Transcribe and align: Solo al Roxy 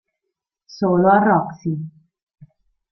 Solo 0.65 1.11
al 1.11 1.25
Roxy 1.27 1.77